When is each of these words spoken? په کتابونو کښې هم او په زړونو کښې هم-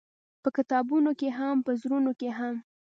په 0.43 0.49
کتابونو 0.57 1.09
کښې 1.19 1.29
هم 1.37 1.57
او 1.61 1.65
په 1.65 1.71
زړونو 1.81 2.11
کښې 2.19 2.29
هم- 2.39 2.57